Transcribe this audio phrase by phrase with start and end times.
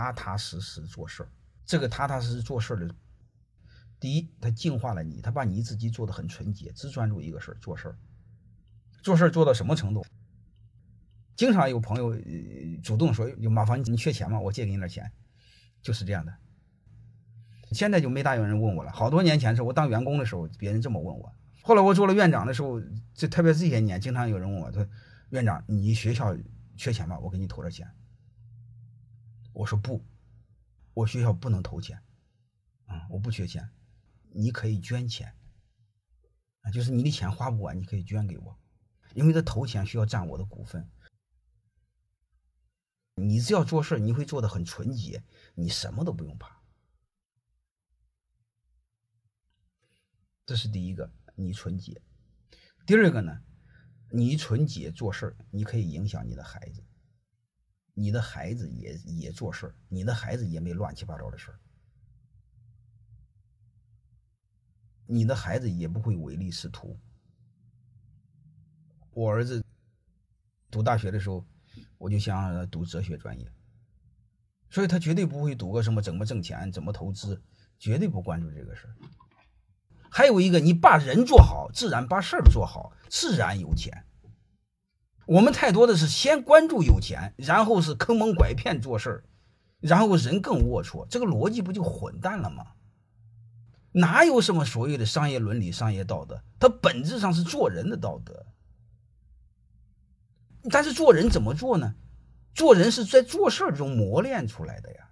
[0.00, 1.28] 踏踏实实做事儿。
[1.66, 2.94] 这个踏踏实实做事儿的，
[4.00, 7.96] 第一，他净化了你，他把你自己做的很纯洁，只专注一个事儿做事儿。
[9.02, 10.04] 做事儿做到什么程度？
[11.36, 12.14] 经常有朋友
[12.82, 14.40] 主动说：“有马芳，你缺钱吗？
[14.40, 15.10] 我借给你点钱。”
[15.80, 16.34] 就是这样的。
[17.72, 18.90] 现在就没大有人问我了。
[18.90, 21.32] 好多年前是我当员工的时候，别人这么问我。
[21.62, 22.82] 后来我做了院长的时候，
[23.14, 24.86] 这特别这些年，经常有人问我：“说
[25.30, 26.36] 院长，你学校
[26.76, 27.18] 缺钱吗？
[27.20, 27.88] 我给你投点钱。”
[29.60, 30.02] 我说不，
[30.94, 32.02] 我学校不能投钱，
[32.86, 33.70] 啊，我不缺钱，
[34.30, 35.36] 你可以捐钱，
[36.62, 38.58] 啊，就是你的钱花不完，你可以捐给我，
[39.14, 40.90] 因为这投钱需要占我的股份。
[43.16, 45.22] 你只要做事，你会做的很纯洁，
[45.54, 46.62] 你什么都不用怕。
[50.46, 52.00] 这是第一个，你纯洁。
[52.86, 53.42] 第二个呢，
[54.10, 56.82] 你纯洁做事你可以影响你的孩子，
[58.00, 61.58] 你的孩子也也做事儿你的孩子也没乱七八糟的事儿
[65.06, 66.96] 你的孩子也不会唯利是图。
[69.10, 69.62] 我儿子
[70.70, 71.44] 读大学的时候，
[71.98, 73.52] 我就想让他读哲学专业，
[74.70, 77.42] 所以他绝对不会读个什么怎么挣钱、怎么投资，
[77.76, 78.94] 绝对不关注这个事儿。
[80.08, 84.06] 还有一个，你把人做好，自然把事儿做好，自然有钱。
[85.30, 89.24] 我们太多的是先关注有钱，然后是坑蒙拐骗做事儿，
[89.78, 92.66] 然后人更龌龊，这个逻辑不就混蛋了吗？
[93.92, 96.42] 哪有什么所谓的商业伦理、商业道德？
[96.58, 98.44] 它本质上是做人的道德。
[100.68, 101.94] 但是做人怎么做呢？
[102.52, 105.09] 做人是在做事儿中磨练出来的呀。